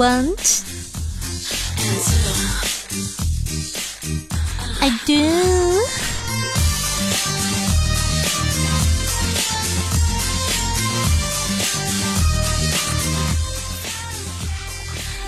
[0.00, 0.62] want?
[4.80, 5.12] I do.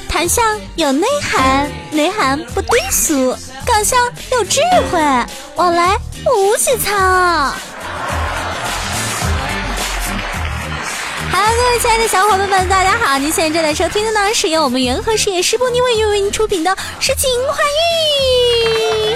[0.08, 0.40] 谈笑
[0.76, 3.36] 有内涵，内涵不低俗，
[3.66, 3.96] 搞笑
[4.30, 4.60] 有智
[4.90, 4.98] 慧，
[5.56, 7.52] 往来无节操。
[11.54, 13.18] 各位亲爱的小伙伴们，大家好！
[13.18, 17.58] 您现在正在收听的呢，是由我们元和事业师播尼为为您出品的《诗情画
[19.04, 19.14] 意》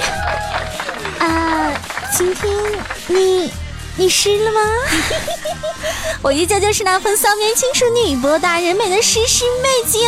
[1.24, 1.72] 啊，
[2.14, 2.54] 今天
[3.06, 3.50] 你
[3.96, 4.60] 你湿了吗？
[6.20, 9.98] 我依旧就是那份骚年轻淑女、博大人美的诗诗美酒。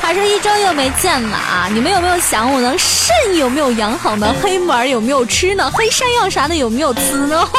[0.00, 2.76] 话说一周又没见了啊，你们有没有想我呢？
[2.78, 4.32] 肾有没有养好呢？
[4.40, 5.68] 黑木耳有没有吃呢？
[5.74, 7.48] 黑山药啥的有没有吃呢？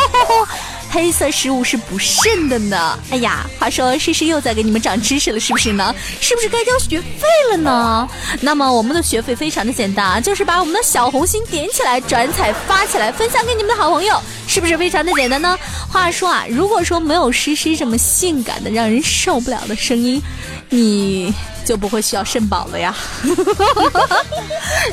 [0.91, 2.97] 黑色食物是补肾的呢。
[3.11, 5.93] 哎呀，话说诗诗又在给你们长知识了，是不是呢？
[6.19, 8.09] 是不是该交学费了呢？
[8.41, 15.57] 那么我们的学费非常的简单啊，就是把我们的小红心点起来，转采发起来，分享给你们的好朋友，是不是非常的简单呢？
[15.91, 20.21] 话说啊，如果说没有诗诗这么性感的让人受不了的声音，
[20.69, 21.33] 你
[21.65, 22.95] 就不会需要肾宝了呀。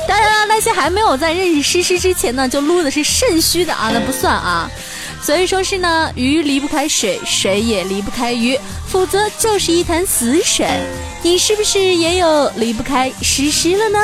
[0.07, 4.69] 当然了，那些还没有在认识诗诗之前呢，就撸的是肾虚的啊，那不算啊。
[5.21, 10.67] 所以说是呢，鱼离不开水，水也离不开鱼，否则就是一潭死水。
[11.21, 13.99] 你是不是也有离不开诗诗了呢？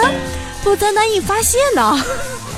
[0.64, 2.03] 否则难以发现呢。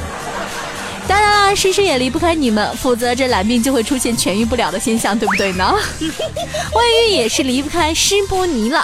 [1.08, 5.76] 当然了，诗诗也离不开你们，否则这懒病就会出现痊愈不了的现象，对不对呢？
[6.74, 8.84] 外遇也是离不开湿波尼了，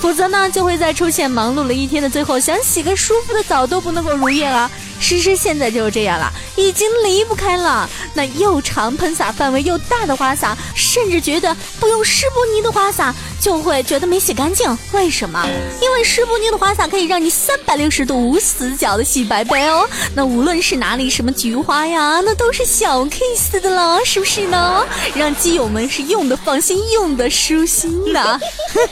[0.00, 4.68] 否则呢就会在出现忙碌了一天的最后，想洗个舒服的澡都不能够如愿啊。
[5.02, 7.90] 诗诗现在就是这样了，已经离不开了。
[8.14, 14.78] 那又长、喷洒范围又大的花洒，甚至觉得不用湿布泥的花洒就会觉得没洗干净。
[14.92, 15.44] 为什么？
[15.80, 19.84] 因为湿布尼的花洒可以让你三百六十度无死角的洗白白哦。
[20.14, 24.86] 那无论是哪里，什么菊花呀，那都是小 case 的了，是不是呢？
[25.16, 28.40] 让基友们是用的放心，用的舒心的。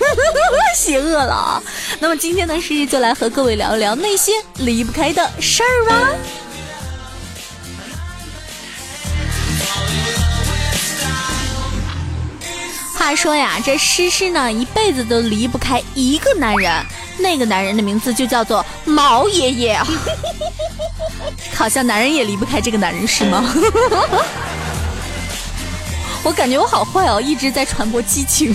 [0.77, 1.63] 邪恶了。
[2.01, 6.11] 那么今天呢，诗诗就来和各位聊一聊那些离不开的事儿吧。
[13.01, 16.71] 话说呀，这诗诗呢一辈子都离不开一个男人，
[17.19, 19.81] 那个男人的名字就叫做毛爷爷。
[21.57, 23.43] 好像男人也离不开这个男人是吗？
[26.23, 28.55] 我感觉我好坏哦，一直在传播激情。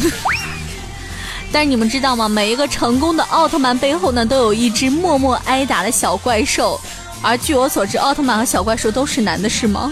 [1.51, 2.29] 但是你们知道吗？
[2.29, 6.79] 每一个成功的奥特曼背后呢，都有一只默默挨打的小怪兽。
[7.23, 9.91] 而据我所知，奥特曼和小怪兽都是男的，是吗？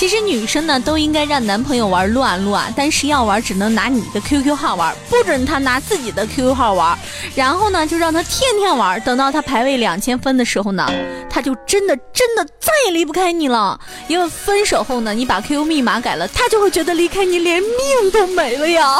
[0.00, 6.98] 其实女生呢都应该让男朋友玩撸啊撸啊，但是要玩只能拿你的 QQ 号玩，不准他拿自己的 QQ 号玩。
[7.34, 10.90] 然后呢就让他天天玩，等到他排位两千分的时候呢，
[11.28, 13.78] 他就真的真的再也离不开你了。
[14.08, 18.96] 因为分手后呢，你把 QQ 密码改了，他就会觉得离开你连命都没了呀。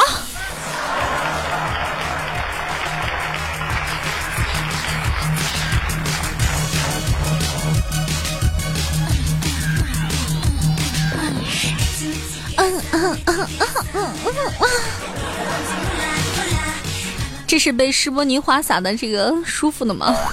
[17.47, 20.15] 这是被施波尼花洒的这个舒服的吗？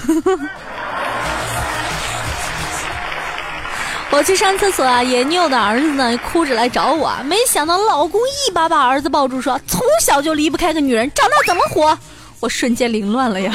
[4.11, 11.99] 我去上厕所啊，研妞的儿子呢哭着来找我，没想到老公一把把儿子抱住，说从小就离不开个女人，长大怎么活？
[12.41, 13.53] 我瞬间凌乱了呀！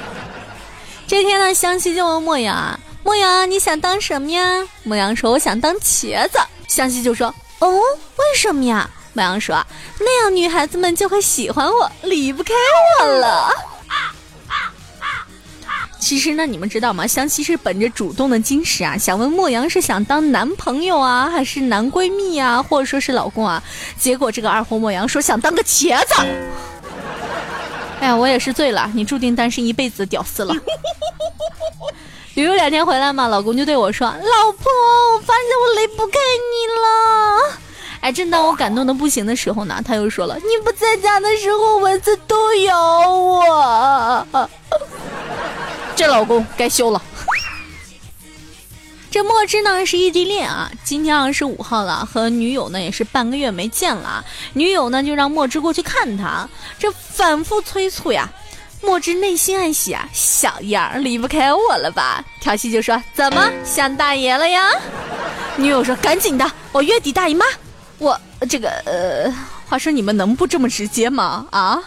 [1.08, 6.38] 这天呢，湘西就问莫阳：“莫阳，你想当什么呀？”莫阳说：“我想当茄子。”
[6.68, 7.34] 湘西就说。
[7.60, 8.90] 哦，为什么呀？
[9.14, 9.56] 莫阳说
[9.98, 12.52] ：“那样女孩子们就会喜欢我，离不开
[13.00, 13.50] 我了。”
[15.98, 17.04] 其实呢，你们知道吗？
[17.06, 23.60] 湘西是本着主动的矜持啊，想问莫阳是想当男朋友啊，还是男闺蜜啊，或者说是老公啊？
[23.98, 26.14] 结果这个二货莫阳说想当个茄子。
[28.00, 30.54] 哎呀，我也是醉了，你注定单身一辈子屌丝了。
[32.38, 34.70] 旅游两天回来嘛，老公就对我说：“老婆，
[35.12, 37.58] 我发现我离不开你了。”
[38.00, 44.48] 哎，正当我感动的不行的时候呢，他又说了：“你不在家的时候，蚊子都咬我。”
[45.96, 47.02] 这老公该休了。
[49.10, 56.48] 这墨汁呢是异地恋啊，今天二十五号了，和女友呢也是半个月没见了啊，女友呢就让墨汁过去看他，
[56.78, 58.30] 这反复催促呀。
[58.82, 62.24] 墨汁内心暗喜啊，小样儿离不开我了吧？
[62.40, 64.70] 调戏就说：“怎么想大爷了呀？”
[65.56, 67.44] 女友说：“赶紧的，我月底大姨妈。”
[67.98, 69.34] 我这个呃，
[69.66, 71.46] 话说你们能不这么直接吗？
[71.50, 71.82] 啊？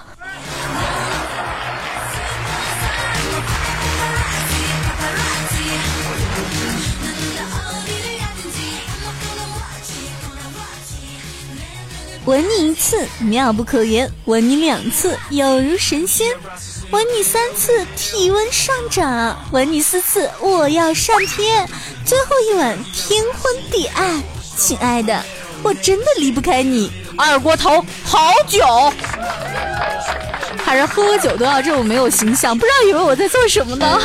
[12.26, 16.28] 吻你一次妙不可言，吻你两次有如神仙，
[16.92, 21.66] 吻你三次体温上涨，吻你四次我要上天，
[22.06, 24.22] 最后一吻天昏地暗，
[24.58, 25.24] 亲爱的，
[25.64, 26.92] 我真的离不开你。
[27.18, 28.94] 二锅头，好酒，
[30.66, 34.00] 还是喝个酒都要这么没有形象，不知道以为我在做什么呢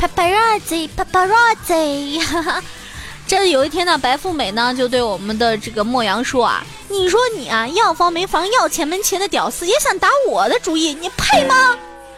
[0.00, 2.62] ？Paparazzi，Paparazzi，哈哈。
[3.26, 11.76] 这有一天呢，白富美呢就对我们的这个莫阳说啊：“你说你啊，要房没房，要钱没钱的屌丝，也想打我的主意，你配吗？”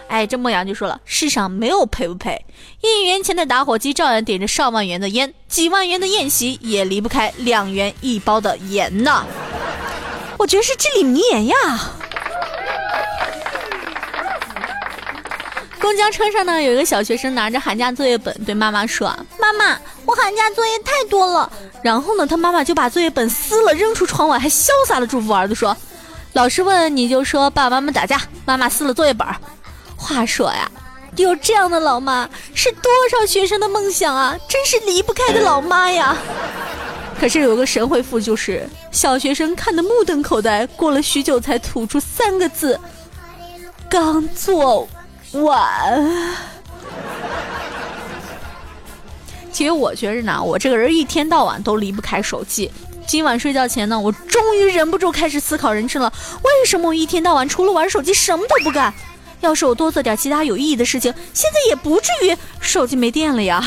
[0.09, 2.45] 哎，这莫阳就说了：“世上没有配不配，
[2.83, 9.25] 一元钱的打火机照样点着上万元的烟，几万元的宴席也离不开两元一包的盐呢。”
[10.39, 11.57] 我觉得是至理名言呀。
[15.81, 19.09] 公交车上呢，有一个小学生拿着寒假作业本对妈妈说
[19.39, 21.51] ：“妈妈，我寒假作业太多了。”
[21.83, 25.77] 然后呢，他妈妈就把作业本撕了扔出窗外，还潇洒的祝福儿子说
[26.35, 29.27] ：“老师问你就说爸爸妈妈打架，妈妈撕了作业本。”
[29.97, 30.71] 话说呀，
[31.17, 34.37] 有这样的老妈是多少学生的梦想啊！
[34.49, 36.17] 真是离不开的老妈呀。
[37.21, 42.79] 可是有个神回复，就是小学生看得目瞪口呆，过了许久才吐出三个字
[43.89, 44.89] ：“刚做。”
[45.33, 46.03] 晚。
[49.53, 52.71] 其实我觉着呢，我这个人一天到晚都离不开手机。
[53.07, 56.13] 今晚睡觉前呢，我终于忍不住开始思考人生了。
[56.43, 58.93] 为什么我一天到晚除了玩手机什么都不干？
[59.41, 63.63] 要是我多做点其他有意义的事情，现在也不至于手机没电了呀。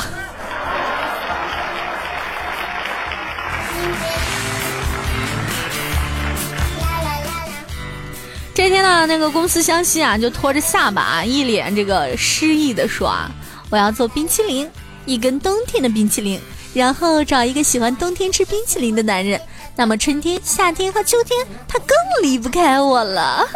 [8.53, 13.31] 这天呢，那个公司湘西啊，就拖着下巴，一脸这个失意的说啊
[13.71, 14.69] ：“我要做冰淇淋，
[15.06, 16.39] 一根冬天的冰淇淋，
[16.74, 19.39] 然后找一个喜欢冬天吃冰淇淋的男人。
[19.75, 23.48] 那么春天、夏天和秋天，他更离不开我了。”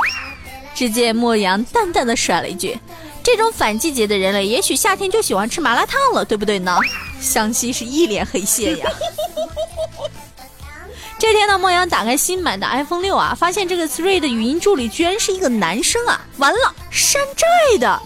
[0.74, 2.80] 只见莫阳淡淡的甩了一句
[3.22, 6.80] ：“这种反季节的人类，也许夏天就喜欢吃麻辣烫了，对不对呢？”
[7.20, 8.90] 湘西是一脸黑线呀。
[11.18, 16.20] 这天呢，莫阳打开新买的 iPhone 六啊，发现这个 Siri 的语音助理居然是一个男生啊！
[16.38, 18.02] 完了，山寨的。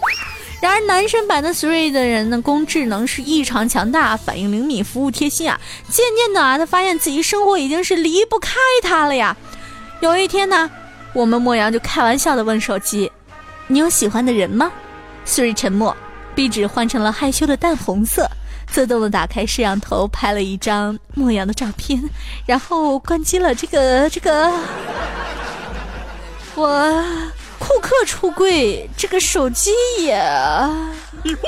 [0.61, 5.59] 然而男生版的 Siri 的人呢，工智能是异常强大，反应灵敏，服务贴心啊。
[5.89, 9.35] 渐渐的啊，他发现自己生活已经是离不开他了呀。
[10.01, 10.69] 有一天呢，
[11.13, 13.11] 我们莫阳就开玩笑的问手机
[13.67, 14.71] ：“你有喜欢的人吗
[15.25, 15.97] ？”Siri 沉默，
[16.35, 18.29] 壁纸换成了害羞的淡红色。
[18.71, 22.01] 自动的打开摄像头，拍了一张莫阳的照片，
[22.45, 24.51] 然后关机了这个这个。
[26.56, 27.04] 我
[27.57, 30.21] 库克出柜，这个手机也。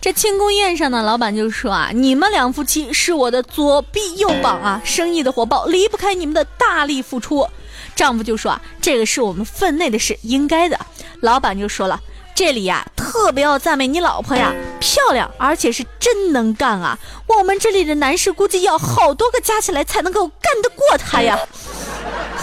[0.00, 7.48] 这庆功宴上呢，老板就说啊：“你们两夫妻是我的左臂右膀啊，生意的火爆离不开你们的大力付出。”
[7.94, 10.78] 丈夫就说啊，这个是我们分内的事，应该的。
[11.20, 12.00] 老板就说了，
[12.34, 16.98] 这里呀特别要赞美你老婆呀，漂亮，而且是真能干啊。
[17.26, 21.38] 我们这里的男士估计要好多个加起来才能够干得过她呀。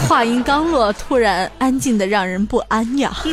[0.08, 3.12] 话音刚落，突然安静的让人不安呀。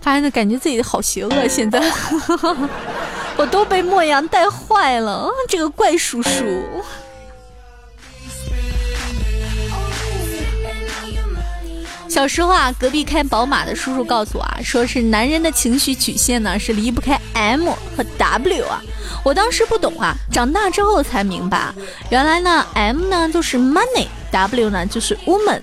[0.00, 1.80] 发现感觉自己好邪恶，现在
[3.36, 6.30] 我都被莫阳带坏了，这个怪叔叔。
[12.16, 18.80] 小时候啊，隔壁开宝马的叔叔告诉我啊，说是男人的情绪曲线呢是离不开 M 和 W 啊。
[19.22, 21.70] 我当时不懂啊，长大之后才明白，
[22.08, 25.60] 原来呢 M 呢就是 money，W 呢就是 woman。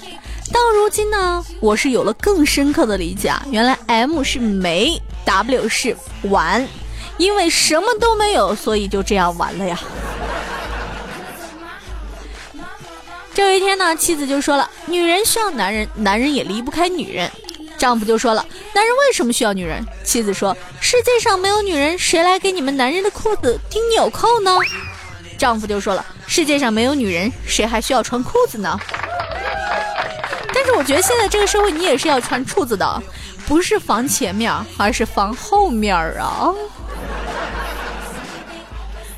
[0.52, 5.98] 到如今呢，我是有了更深刻的理解啊，原来 M 是没，W 是
[6.30, 6.68] 玩，
[7.18, 9.80] 因为什么都没有，所以就这样完了呀。
[13.34, 17.30] 这有一天呢，妻子就说了：“女人需要男人，男人也离不开女人。”
[17.78, 24.56] 丈夫就说了：“男人为什么需要女人？”妻子说：“世界上没有女人，谁来给你们男人的裤子钉纽扣呢？”
[25.36, 28.80] 丈夫就说了：“世界上没有女人，谁还需要穿裤子呢？”
[30.54, 33.02] 但是我觉得现在这个社会，你也是要穿裤子的，
[33.48, 36.54] 不是防前面，而是防后面啊。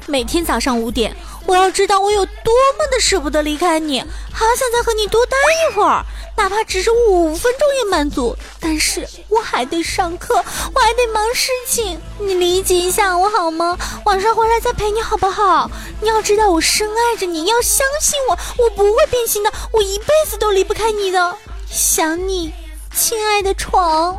[0.07, 1.15] 每天早上五点，
[1.47, 6.03] 我要知道我有多么的舍不得离开你，好想再和你多待一会儿，
[6.35, 8.35] 哪怕只是五分钟也满足。
[8.59, 13.77] 但是我还得上课，我还得忙事情，你理解一下我好吗？
[14.05, 15.69] 晚上回来再陪你好不好？
[16.01, 21.37] 你要知道我深爱着你，要相信我，我不会变心的，我一辈子都离不开你的。
[21.69, 22.53] 想你，
[22.93, 24.17] 亲爱的床。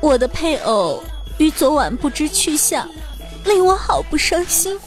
[0.00, 1.02] 我的配偶
[1.38, 2.88] 于昨晚不知去向，
[3.44, 4.78] 令我好不伤心。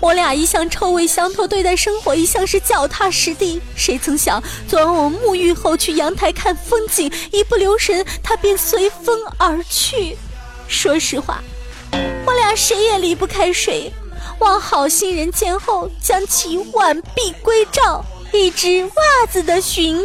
[0.00, 3.60] 我俩一向臭味相投，对待生活一向是脚踏实地。
[3.74, 10.16] 谁曾想，昨晚我沐浴后去阳台看风景，一不留神，他便随风而去。
[10.68, 11.42] 说实话，
[12.26, 13.92] 我俩谁也离不开谁。
[14.38, 19.98] 望好心人见后，将其挽臂归赵，一只袜子的寻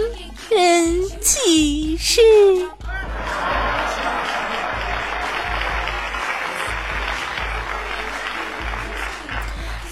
[0.50, 2.22] 人启事。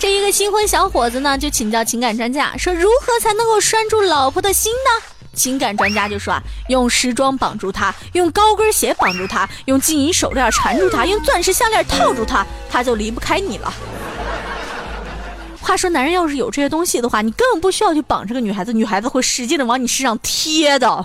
[0.05, 5.03] 这一个新婚小伙子呢，就请教情感专家，说如何才能够拴住老婆的心呢？
[5.33, 13.73] 情感专家就说啊，用时装绑住她，用高跟鞋绑住她，用金银手链缠住她，用钻石项链套住她，她就离不开你了。
[15.59, 21.03] 话说，男人要是有这些东西的话，你根本不需要去绑这个女孩子，女孩子会使劲的往你身上贴的。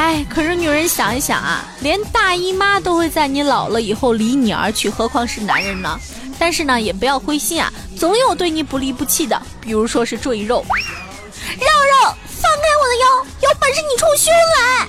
[0.00, 6.00] 哎，可是女人想一想啊，连大姨妈都会在你老了以后离你而去，何况是男人呢？
[6.38, 10.64] 但是呢，也不要灰心啊，总有对你不离不弃的，比如说是赘肉。
[10.64, 14.88] 肉肉，放开我的腰，有本事你冲胸来！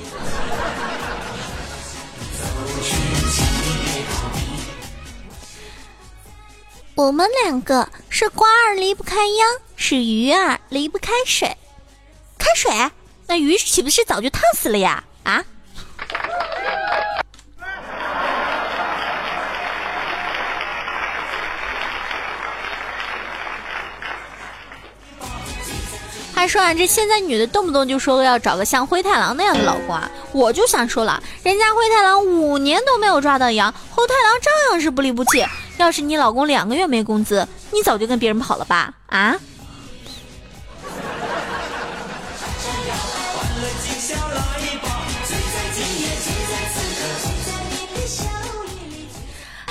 [6.96, 11.58] 我们两个是瓜儿离不开秧，是鱼儿离不开水。
[12.38, 12.72] 开水？
[13.31, 15.01] 那鱼岂不是早就烫死了呀？
[15.23, 15.41] 啊！
[26.35, 30.11] 还说啊，这现在女的动不动就说要找个像灰太狼那样的老公啊！
[30.33, 35.41] 我就想说了，人家灰太狼五年都没有抓到羊，灰太狼照样是不离不弃。
[35.77, 38.93] 要是你老公两个月没工资，你早就跟别人跑了吧？
[39.07, 39.33] 啊！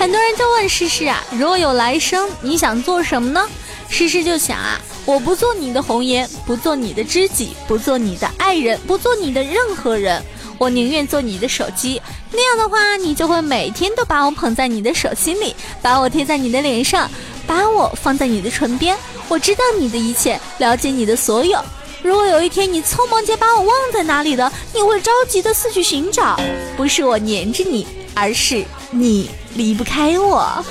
[0.00, 3.46] 很多人就问诗诗啊，如果有来生，你想做什么呢？
[3.90, 10.24] 诗诗就想啊，我不做你的红颜，不做你的知己，不做你的爱人，不做你的任何人，
[10.56, 12.00] 我宁愿做你的手机。
[12.32, 17.06] 那样的话，你就会每天都把我捧在你的手心里，把我贴在你的脸上，
[17.46, 18.96] 把我放在你的唇边。
[19.28, 21.62] 我知道你的一切，了解你的所有。
[22.02, 26.40] 如果有一天你匆忙间把我忘在哪里了，你会着急的四处寻找，
[26.74, 29.30] 不是我黏着你，而是你。
[29.56, 30.64] 离不开我。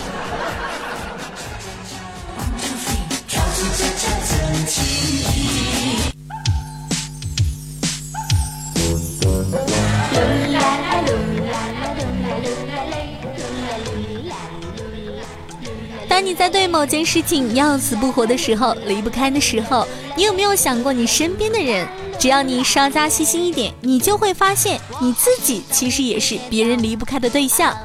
[16.08, 21.86] 当你在对某件事情要死不活的时候，离不开的时候，你有没有想过你身边的人？
[22.20, 27.76] 只要你稍加细心一点，你就会发现你自己其实也是别人离不开的对象。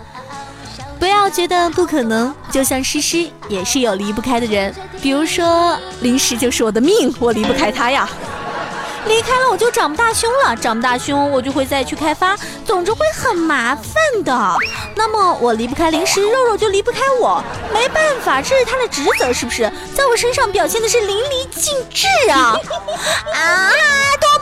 [0.99, 8.09] 不要觉得不可能，就像诗诗也是有离不开的人，比如说零食就是我的命，我离不开他呀。
[9.07, 13.95] 离开了我就长不大胸了，长不大胸我就会再去开发，总之会很麻烦
[14.25, 14.57] 的。
[14.97, 17.43] 那么我离不开零食，肉肉就离不开我，
[17.73, 19.71] 没办法，这是他的职责，是不是？
[19.95, 22.57] 在我身上表现的是淋漓尽致啊！
[23.35, 23.71] 啊，
[24.21, 24.34] 多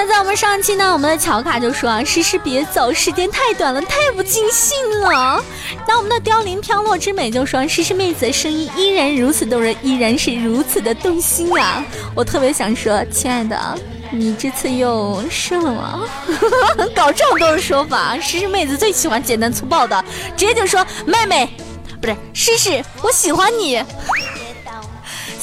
[0.00, 5.42] 那在我们上期呢，我们的乔卡就说啊，诗诗别走，时间太短了，太不尽兴了。
[5.88, 11.84] 那我们的凋零飘落之美就说，诗诗妹子的声音依然如此动人，依然是如此的动心啊。
[12.14, 13.58] 我特别想说，亲爱的，
[14.12, 16.08] 你这次又射了吗？
[16.94, 20.04] 搞这么多的说法，诗诗妹子最喜欢简单粗暴的，
[20.36, 21.50] 直接就说妹妹，
[22.00, 23.82] 不是诗诗，我喜欢你。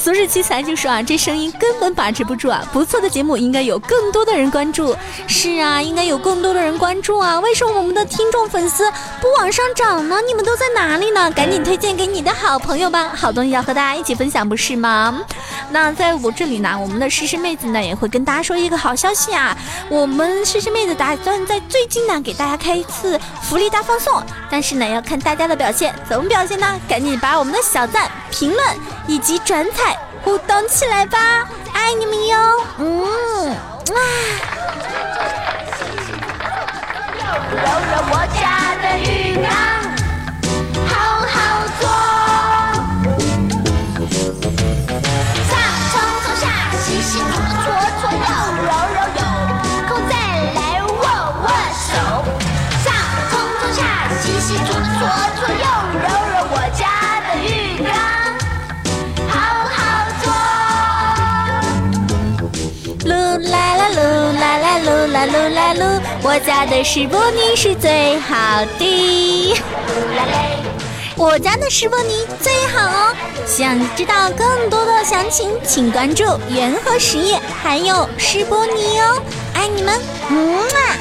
[0.06, 2.64] 俗世奇才就说啊，这声音根本把持不住啊！
[2.72, 4.94] 不错的节目应该有更多的人关注。
[5.26, 7.40] 是啊，应该有更多的人关注啊！
[7.40, 8.88] 为什么我们的听众粉丝
[9.20, 10.20] 不往上涨呢？
[10.24, 11.28] 你们都在哪里呢？
[11.32, 13.10] 赶紧推荐给你的好朋友吧！
[13.16, 15.24] 好东西要和大家一起分享，不是吗？
[15.72, 19.58] 那在我这里呢，我们的诗诗妹子呢也会跟大家说一个好消息啊！
[19.88, 26.80] 我们诗诗妹子打算在最近呢给大家开一次福利大放送，但是呢要看大家的表现，怎么表现呢？
[26.88, 28.62] 赶紧把我们的小赞、评论
[29.08, 29.95] 以及转采
[30.26, 31.46] 互动起来吧！
[31.72, 32.36] 爱你们哟！
[32.78, 33.54] 嗯，
[38.34, 38.65] 啊。
[66.56, 69.54] 家的石波尼是最好的。
[71.14, 73.14] 我家的石波尼最好哦。
[73.44, 79.20] 想知道更多的详情，请关注元和实业，还有石波尼哦。
[79.52, 80.96] 爱你们，嗯啊。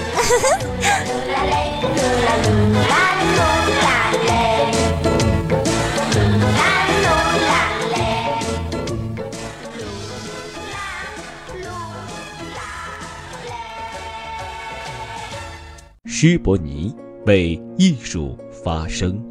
[16.27, 16.91] 施伯尼
[17.27, 19.23] 为艺术发声。